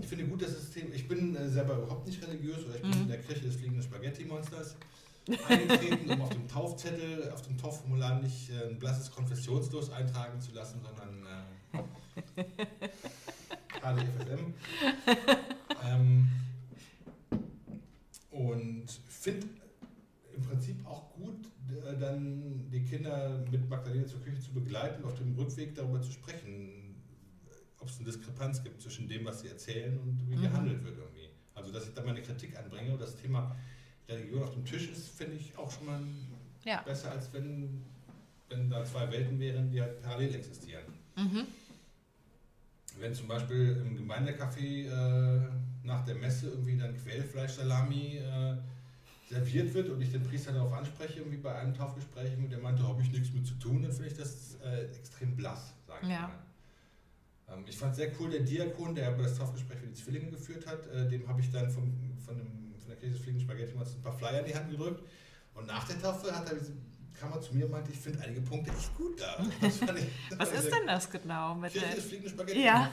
[0.00, 2.90] ich finde gut, dass das Thema, ich bin selber überhaupt nicht religiös oder ich bin
[2.90, 3.02] Mhm.
[3.02, 4.76] in der Kirche des fliegenden Spaghetti-Monsters
[5.48, 10.52] eingetreten, um auf dem Taufzettel, auf dem Taufformular nicht äh, ein blasses Konfessionslos eintragen zu
[10.52, 11.26] lassen, sondern
[11.74, 11.82] äh,
[13.80, 14.54] KDFSM.
[15.88, 16.28] ähm,
[18.30, 19.46] und finde
[20.34, 25.14] im Prinzip auch gut, äh, dann die Kinder mit Magdalena zur Küche zu begleiten, auf
[25.14, 26.94] dem Rückweg darüber zu sprechen,
[27.78, 30.42] ob es eine Diskrepanz gibt zwischen dem, was sie erzählen und wie Mhm.
[30.42, 31.28] gehandelt wird irgendwie.
[31.54, 33.54] Also, dass ich da meine Kritik anbringe und das Thema
[34.10, 36.00] Religion auf dem Tisch ist, finde ich auch schon mal
[36.64, 36.82] Ja.
[36.82, 37.82] besser, als wenn,
[38.48, 40.84] wenn da zwei Welten wären, die halt parallel existieren.
[41.16, 41.46] Mhm.
[42.98, 45.48] Wenn zum Beispiel im Gemeindecafé äh,
[45.84, 48.56] nach der Messe irgendwie dann Quellfleischsalami äh,
[49.28, 52.86] serviert wird und ich den Priester darauf anspreche, irgendwie bei einem Taufgespräch, und der meinte,
[52.86, 56.10] habe ich nichts mit zu tun, dann finde ich das äh, extrem blass, sage ich
[56.10, 56.22] Ja.
[57.48, 57.56] mal.
[57.56, 60.86] Ähm, ich fand sehr cool, der Diakon, der das Taufgespräch für die Zwillinge geführt hat,
[60.88, 61.92] äh, dem habe ich dann vom,
[62.24, 64.70] von, dem, von der Kirche des Fliegenden Spaghetti mal ein paar Flyer in die Hand
[64.70, 65.02] gedrückt
[65.54, 66.72] und nach der Taufe hat er diese,
[67.18, 69.42] kam er zu mir und meinte, ich finde einige Punkte echt gut da.
[69.86, 70.06] Fand ich,
[70.38, 71.54] Was ist denn das genau?
[71.54, 72.64] Mit Kirche des fliegenden Spaghetti.
[72.64, 72.92] Ja.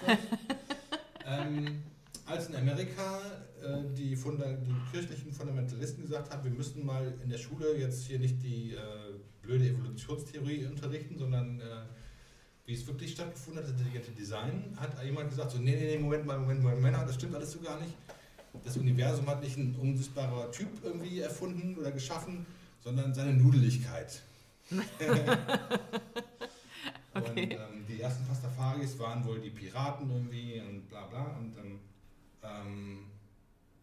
[1.25, 1.83] ähm,
[2.25, 3.21] als in Amerika
[3.63, 8.05] äh, die, Funda die kirchlichen Fundamentalisten gesagt haben, wir müssten mal in der Schule jetzt
[8.05, 8.79] hier nicht die äh,
[9.41, 11.63] blöde Evolutionstheorie unterrichten, sondern äh,
[12.65, 15.97] wie es wirklich stattgefunden hat, das intelligente Design, hat jemand gesagt, so, nee, nee, nee,
[15.97, 17.93] Moment mal, Moment Moment mal, das stimmt alles so gar nicht.
[18.63, 22.45] Das Universum hat nicht ein unsichtbarer Typ irgendwie erfunden oder geschaffen,
[22.83, 24.21] sondern seine Nudeligkeit.
[27.17, 27.45] Okay.
[27.45, 31.37] Und ähm, die ersten Pastafaris waren wohl die Piraten irgendwie und bla bla.
[31.39, 31.79] Und ähm,
[32.43, 32.99] ähm,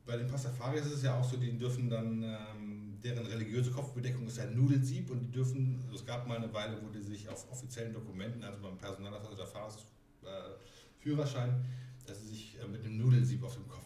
[0.07, 4.27] bei den Pastafaris ist es ja auch so, die dürfen dann, ähm, deren religiöse Kopfbedeckung
[4.27, 7.29] ist ein Nudelsieb und die dürfen, also es gab mal eine Weile, wo die sich
[7.29, 11.65] auf offiziellen Dokumenten, also beim Personalausweis oder Fahrer-Führerschein,
[12.07, 13.84] dass sie sich äh, mit einem Nudelsieb auf dem Kopf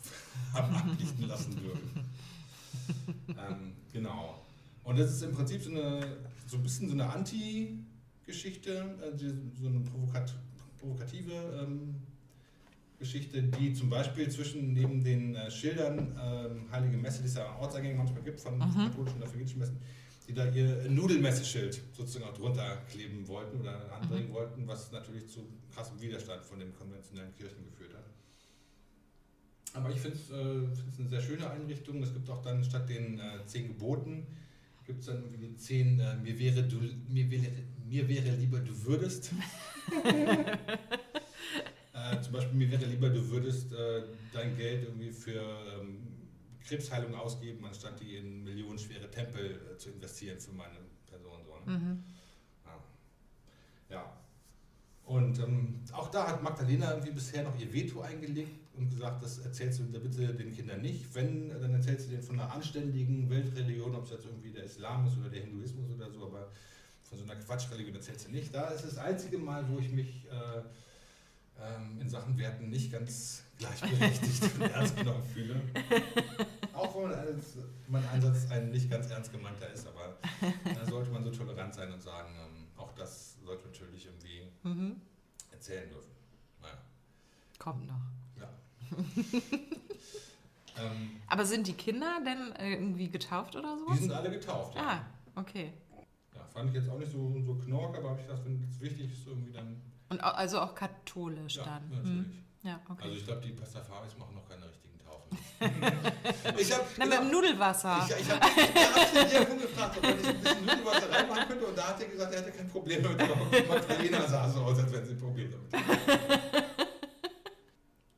[0.52, 1.90] haben ablichten lassen dürfen.
[3.28, 4.44] ähm, genau.
[4.84, 6.00] Und das ist im Prinzip so, eine,
[6.46, 9.26] so ein bisschen so eine Anti-Geschichte, also
[9.60, 10.34] so eine provokat
[10.78, 11.94] provokative ähm,
[12.98, 17.54] Geschichte, die zum Beispiel zwischen neben den äh, Schildern ähm, Heilige Messe, die es ja
[17.58, 18.60] Ortseingänge manchmal gibt von Mhm.
[18.74, 19.76] katholischen oder evangelischen Messen,
[20.26, 25.46] die da ihr Nudelmesseschild sozusagen auch drunter kleben wollten oder anbringen wollten, was natürlich zu
[25.74, 28.04] krassem Widerstand von den konventionellen Kirchen geführt hat.
[29.74, 32.02] Aber ich finde es äh, eine sehr schöne Einrichtung.
[32.02, 34.26] Es gibt auch dann statt den äh, zehn Geboten,
[34.86, 37.52] gibt es dann irgendwie die zehn, äh, mir, wäre du, mir, wäre,
[37.86, 39.32] mir wäre lieber du würdest.
[40.04, 40.56] äh,
[42.22, 44.02] zum Beispiel, mir wäre lieber du würdest äh,
[44.32, 45.42] dein Geld irgendwie für
[45.78, 45.98] ähm,
[46.66, 51.40] Krebsheilung ausgeben, anstatt die in millionenschwere Tempel äh, zu investieren für meine Person.
[51.44, 51.78] So, ne?
[51.78, 52.04] Mhm.
[52.64, 53.96] Ja.
[53.96, 54.17] ja.
[55.08, 59.38] Und ähm, auch da hat Magdalena irgendwie bisher noch ihr Veto eingelegt und gesagt, das
[59.38, 61.14] erzählst du bitte den Kindern nicht.
[61.14, 65.06] Wenn, dann erzählst du denen von einer anständigen Weltreligion, ob es jetzt irgendwie der Islam
[65.06, 66.48] ist oder der Hinduismus oder so, aber
[67.02, 68.54] von so einer Quatschreligion erzählst du nicht.
[68.54, 70.58] Da ist das einzige Mal, wo ich mich äh,
[71.58, 75.58] ähm, in Sachen Werten nicht ganz gleichberechtigt und ernst genommen fühle.
[76.74, 77.56] Auch wenn als,
[77.88, 80.18] mein Einsatz ein nicht ganz ernst gemeinter ist, aber
[80.64, 85.00] da sollte man so tolerant sein und sagen, ähm, auch das sollte natürlich irgendwie Mhm.
[85.50, 86.10] erzählen dürfen.
[86.62, 86.78] Naja.
[87.58, 88.00] Kommt noch.
[88.38, 88.48] Ja.
[90.78, 93.98] ähm, Aber sind die Kinder denn äh, irgendwie getauft oder die sowas?
[94.00, 94.74] sind alle getauft.
[94.76, 95.06] Ja.
[95.34, 95.72] Ah, okay.
[96.34, 98.80] Ja, fand ich jetzt auch nicht so, so knork, aber habe ich gedacht, wenn es
[98.80, 99.80] wichtig ist, irgendwie dann.
[100.10, 101.88] Und also auch katholisch Ja, dann.
[101.90, 102.26] natürlich.
[102.26, 102.44] Hm.
[102.62, 103.02] Ja, okay.
[103.04, 104.97] Also ich glaube, die Pastafaris machen noch keine richtigen.
[106.58, 108.06] Ich habe Na, mit dem Nudelwasser.
[108.08, 111.66] ich, ich hab, ich hab den gefragt, ob er nicht ein bisschen Nudelwasser reinmachen könnte
[111.66, 113.68] und da hat er gesagt, er hätte kein Problem damit.
[113.68, 116.64] Magdalena sah so aus, als wenn sie ein Problem damit.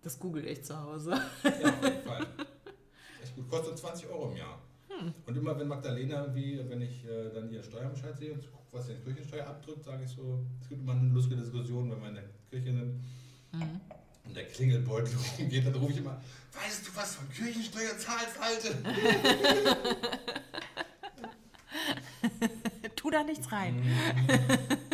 [0.03, 1.11] Das google ich zu Hause.
[1.11, 2.27] Ja, auf jeden Fall.
[3.23, 3.49] Echt gut.
[3.49, 4.59] Kostet 20 Euro im Jahr.
[5.27, 8.87] Und immer wenn Magdalena, wie, wenn ich äh, dann ihr Steuerbescheid sehe und gucke, was
[8.87, 12.15] die Kirchensteuer abdrückt, sage ich so, es gibt immer eine lustige Diskussion, wenn wir in
[12.17, 13.01] der Kirche sind
[13.53, 13.81] Mhm.
[14.25, 16.21] Und der Klingelbeutel rumgeht, dann rufe ich immer,
[16.53, 18.83] weißt du, was von Kirchensteuer zahlst, Alte?
[22.97, 23.77] tu da nichts rein.
[23.77, 23.89] Mhm.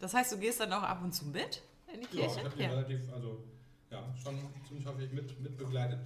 [0.00, 2.38] Das heißt, du gehst dann auch ab und zu mit in die Ja, ich Kirche?
[2.44, 3.44] habe die relativ, also
[3.90, 6.00] ja, schon ziemlich häufig mit, mit begleitet.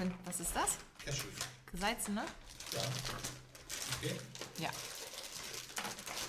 [0.00, 0.78] Und Was ist das?
[1.90, 2.04] Cashews.
[2.04, 2.22] Gesalzene?
[2.72, 2.80] Ja.
[3.98, 4.16] Okay.
[4.58, 4.70] Ja.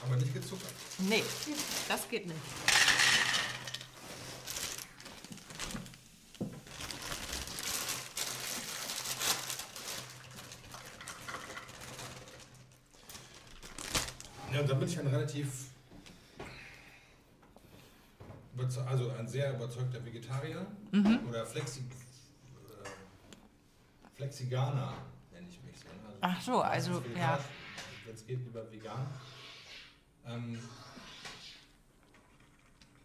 [0.05, 0.73] Aber nicht gezuckert.
[0.99, 1.23] Nee,
[1.87, 2.37] das geht nicht.
[14.51, 15.47] Ja, und dann bin ich ein relativ,
[18.85, 20.65] also ein sehr überzeugter Vegetarier
[21.29, 22.89] oder Flexi, äh,
[24.15, 24.93] Flexiganer
[25.31, 25.87] nenne ich mich so.
[25.87, 26.10] ne?
[26.21, 27.33] Ach so, also, meistens ja.
[27.33, 27.45] vegetarisch,
[28.05, 29.07] Wenn es geht, lieber vegan.
[30.27, 30.59] Ähm,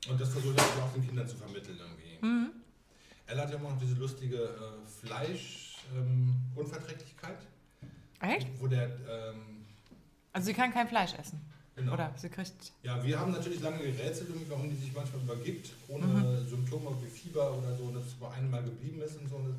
[0.09, 2.19] und das versuche ich auch den Kindern zu vermitteln irgendwie.
[2.25, 2.51] Mhm.
[3.27, 7.39] Ella hat ja immer noch diese lustige äh, Fleisch-Unverträglichkeit,
[8.21, 8.47] Echt?
[8.61, 9.65] wo der ähm,
[10.33, 11.41] Also sie kann kein Fleisch essen.
[11.75, 11.95] genau.
[11.95, 12.73] Oder sie kriegt.
[12.85, 16.47] Ja, wir haben natürlich lange gerätselt, warum die sich manchmal übergibt, ohne Mhm.
[16.49, 19.35] Symptome wie Fieber oder so, dass es bei einem Mal geblieben ist und so.
[19.37, 19.57] Und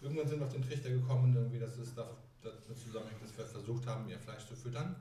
[0.00, 2.08] irgendwann sind wir auf den Trichter gekommen, irgendwie, dass es da,
[2.42, 4.96] damit zusammenhängt, dass wir versucht haben, ihr Fleisch zu füttern.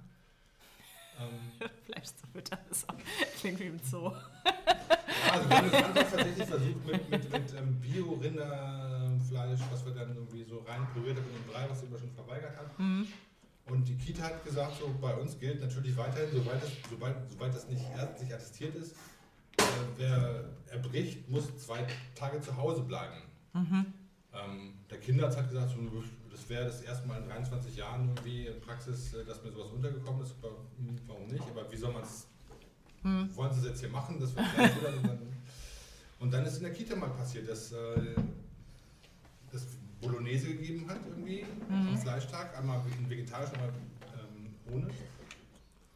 [1.20, 2.86] Ähm, Fleisch zu füttern, das
[3.40, 4.12] klingt wie im Zoo.
[4.46, 9.94] ja, also wir haben das Anfang tatsächlich versucht mit, mit, mit ähm, Bio-Rinderfleisch, was wir
[9.94, 12.80] dann irgendwie so rein püriert haben in den Brei, was sie immer schon verweigert hat.
[12.80, 13.08] Mhm.
[13.70, 17.54] Und die Kita hat gesagt, so bei uns gilt natürlich weiterhin, soweit das, sobald, soweit
[17.54, 18.94] das nicht ärztlich attestiert ist,
[19.58, 19.64] äh,
[19.98, 23.22] wer erbricht, muss zwei Tage zu Hause bleiben.
[23.54, 23.86] Mhm.
[24.34, 26.04] Ähm, der Kinderarzt hat gesagt, so,
[26.38, 29.72] das wäre das erste Mal in 23 Jahren irgendwie in Praxis, äh, dass mir sowas
[29.72, 30.36] untergekommen ist.
[30.42, 31.44] Aber, hm, warum nicht?
[31.44, 32.28] Aber wie soll man es,
[33.04, 33.36] Mhm.
[33.36, 34.20] wollen Sie es jetzt hier machen?
[34.20, 34.94] Das wird gleich wieder,
[36.20, 38.16] und, dann, ist in der Kita mal passiert, dass äh,
[39.52, 39.66] das
[40.02, 41.90] Bolognese gegeben hat irgendwie Mhm.
[41.90, 44.88] am Fleischtag, einmal in vegetarisch, einmal ähm, ohne.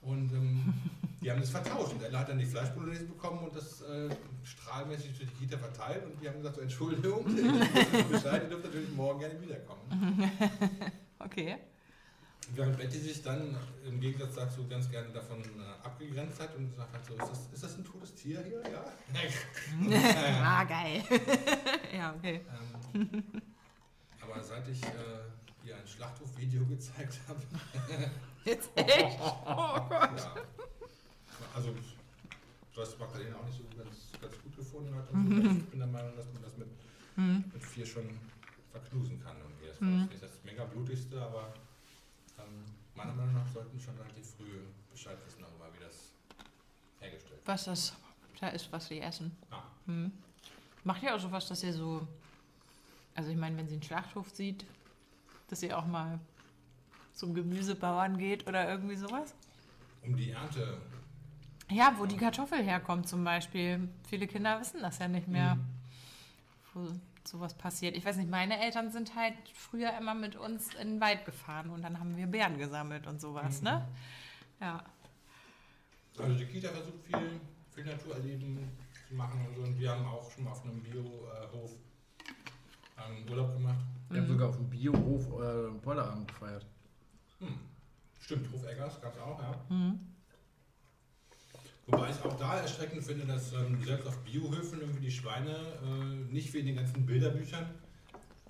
[0.02, 0.74] Und ähm,
[1.22, 1.94] die haben das vertauscht.
[1.94, 4.10] Und Ella hat dann die Fleischbolognese bekommen und das äh,
[4.44, 6.04] strahlmäßig durch die Kita verteilt.
[6.06, 7.24] Und die haben gesagt, so, Entschuldigung,
[8.12, 10.32] Bescheid, ihr dürft natürlich morgen gerne wiederkommen.
[11.24, 11.56] Okay.
[12.56, 13.56] Während Betty sich dann
[13.88, 17.40] im Gegensatz dazu ganz gerne davon äh, abgegrenzt hat und gesagt hat, so, ist, das,
[17.54, 18.64] ist das ein totes Tier hier?
[18.72, 18.84] Ja.
[20.44, 21.04] ah, geil.
[21.96, 22.42] ja, okay.
[22.96, 23.24] ähm,
[24.20, 27.40] aber seit ich äh, ihr ein Schlachthofvideo gezeigt habe,
[28.44, 29.20] Jetzt echt?
[29.22, 30.18] Oh Gott.
[30.18, 30.36] Ja.
[31.54, 31.70] Also,
[32.76, 35.10] was Magdalena auch nicht so ganz, ganz gut gefunden hat.
[35.12, 35.36] Und so.
[35.60, 36.68] Ich bin der Meinung, dass man das mit,
[37.18, 37.44] Mhm.
[37.54, 38.10] mit vier schon
[38.72, 39.36] verknusen kann.
[39.38, 39.68] Irgendwie.
[39.68, 39.92] Das Mhm.
[39.94, 41.54] war jetzt nicht das mega blutigste, aber
[42.40, 42.64] ähm,
[42.96, 44.60] meiner Meinung nach sollten wir schon relativ früh
[44.92, 46.12] Bescheid wissen darüber, wie das
[47.00, 47.48] hergestellt wird.
[47.48, 47.94] Was das
[48.40, 49.36] da ist, was sie essen.
[49.52, 49.64] Ah.
[49.86, 50.12] Mhm.
[50.84, 52.08] Macht ihr auch sowas, dass ihr so.
[53.14, 54.66] Also, ich meine, wenn sie einen Schlachthof sieht,
[55.50, 56.18] dass ihr auch mal
[57.14, 59.36] zum Gemüsebauern geht oder irgendwie sowas?
[60.02, 60.78] Um die Ernte.
[61.72, 63.88] Ja, wo die Kartoffel herkommt zum Beispiel.
[64.10, 65.66] Viele Kinder wissen das ja nicht mehr, Mhm.
[66.74, 66.88] wo
[67.24, 67.96] sowas passiert.
[67.96, 71.70] Ich weiß nicht, meine Eltern sind halt früher immer mit uns in den Wald gefahren
[71.70, 73.66] und dann haben wir Beeren gesammelt und sowas, Mhm.
[73.68, 73.88] ne?
[74.60, 74.84] Ja.
[76.18, 77.40] Also die Kita versucht viel,
[77.74, 78.70] viel Naturerleben
[79.08, 79.62] zu machen und so.
[79.62, 81.72] Und wir haben auch schon mal auf einem Biohof
[82.98, 83.80] ähm, Urlaub gemacht.
[84.10, 86.66] Wir haben sogar auf dem Biohof euren Pollerabend gefeiert.
[87.40, 87.58] Hm.
[88.20, 89.56] Stimmt, Hof Eggers gab es auch, ja.
[89.70, 90.00] Mhm.
[91.92, 96.32] Wobei ich auch da erschreckend finde, dass ähm, selbst auf Biohöfen irgendwie die Schweine äh,
[96.34, 97.66] nicht wie in den ganzen Bilderbüchern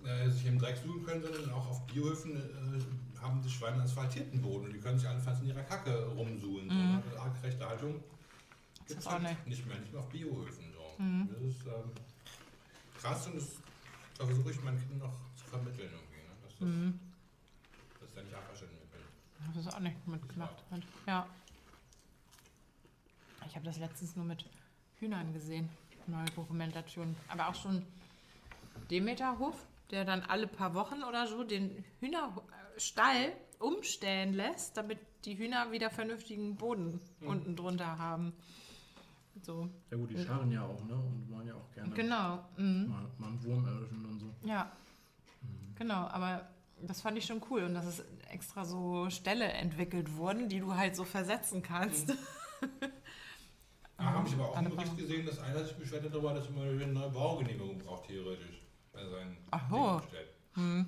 [0.06, 4.41] äh, sich im Dreck suchen können, sondern auch auf Biohöfen äh, haben die Schweine asphaltierten
[4.41, 6.69] Boden und die können sich allenfalls in ihrer Kacke rumsuhlen.
[6.69, 6.91] So, Mhm.
[6.91, 7.04] ne?
[7.19, 8.04] Artgerechte Haltung
[8.88, 9.47] gibt es halt nicht.
[9.47, 10.65] nicht mehr, nicht mehr auf Biohöfen.
[10.73, 11.04] So.
[11.04, 11.30] Mhm.
[11.32, 11.91] Das ist ähm,
[12.99, 13.47] krass und das
[14.17, 16.34] da versuche ich meinen Kindern noch zu vermitteln irgendwie, ne?
[16.43, 16.99] dass, das, Mhm.
[17.99, 19.56] dass da nicht abwaschen wird.
[19.56, 20.82] Das ist auch nicht mitgemacht hat.
[21.08, 21.27] Ja.
[23.51, 24.45] Ich habe das letztens nur mit
[24.95, 25.67] Hühnern gesehen.
[26.07, 27.17] Neue Dokumentation.
[27.27, 27.85] Aber auch schon
[28.89, 35.69] Demeterhof, der dann alle paar Wochen oder so den Hühnerstall umstellen lässt, damit die Hühner
[35.73, 37.27] wieder vernünftigen Boden Mhm.
[37.27, 38.31] unten drunter haben.
[39.41, 39.67] So.
[39.89, 40.95] Ja gut, die scharren ja auch, ne?
[40.95, 42.45] Und wollen ja auch gerne Genau.
[42.55, 42.87] Mhm.
[42.87, 44.33] mal, mal einen Wurm erwischen und so.
[44.47, 44.71] Ja,
[45.75, 46.47] genau, aber
[46.81, 50.73] das fand ich schon cool und dass es extra so Ställe entwickelt wurden, die du
[50.75, 52.15] halt so versetzen kannst.
[54.01, 56.49] Da habe ich aber auch einen Bericht gesehen, dass einer sich beschwert hat darüber, dass
[56.49, 58.61] man eine neue Baugenehmigung braucht, theoretisch.
[58.91, 60.29] Bei seinen Ach bestellt.
[60.55, 60.85] Hm.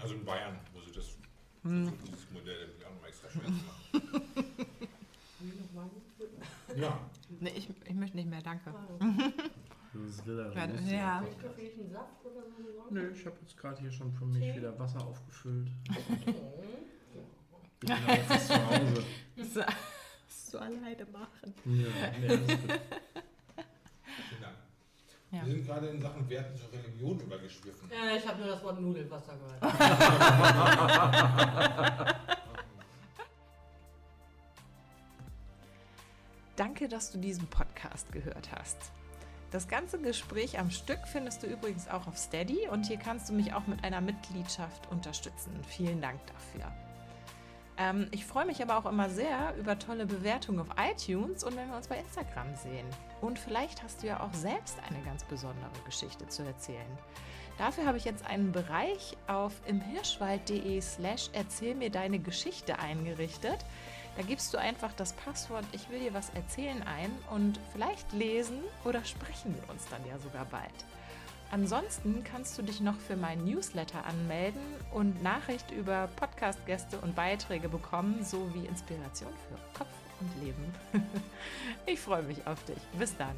[0.00, 1.16] Also in Bayern, wo sie das
[1.62, 1.92] Hm.
[2.06, 3.50] dieses Modell irgendwie auch nochmal extra schwer zu
[4.70, 5.96] machen.
[6.76, 7.00] Ja,
[7.40, 8.72] Nee, ich, ich möchte nicht mehr, danke.
[9.92, 10.92] Das will er Ja, lustig.
[10.92, 11.20] ja.
[11.22, 12.86] Möchtest du vielleicht einen Saft oder so?
[12.90, 14.56] Nö, ich habe jetzt gerade hier schon für mich Tee?
[14.56, 15.70] wieder Wasser aufgefüllt.
[17.82, 19.66] Ich bin jetzt zu Hause.
[20.46, 21.54] Musst du alleine machen.
[21.64, 21.88] Ja,
[22.20, 22.38] nee, gut.
[22.46, 22.68] vielen
[24.40, 24.54] Dank.
[25.32, 25.44] Ja.
[25.44, 27.90] Wir sind gerade in Sachen Werten zur Religion übergeschwiffen.
[27.90, 29.60] Ja, ich habe nur das Wort Nudelwasser gehört.
[36.54, 38.92] Danke, dass du diesen Podcast gehört hast.
[39.50, 43.32] Das ganze Gespräch am Stück findest du übrigens auch auf Steady und hier kannst du
[43.32, 45.50] mich auch mit einer Mitgliedschaft unterstützen.
[45.66, 46.72] Vielen Dank dafür.
[47.78, 51.68] Ähm, ich freue mich aber auch immer sehr über tolle Bewertungen auf iTunes und wenn
[51.68, 52.86] wir uns bei Instagram sehen.
[53.20, 56.98] Und vielleicht hast du ja auch selbst eine ganz besondere Geschichte zu erzählen.
[57.58, 63.64] Dafür habe ich jetzt einen Bereich auf imhirschwald.de slash erzähl mir deine Geschichte eingerichtet.
[64.16, 68.60] Da gibst du einfach das Passwort Ich will dir was erzählen ein und vielleicht lesen
[68.84, 70.84] oder sprechen wir uns dann ja sogar bald.
[71.50, 74.60] Ansonsten kannst du dich noch für meinen Newsletter anmelden
[74.92, 79.88] und Nachricht über Podcast-Gäste und Beiträge bekommen, sowie Inspiration für Kopf
[80.20, 80.74] und Leben.
[81.86, 82.78] ich freue mich auf dich.
[82.98, 83.36] Bis dann.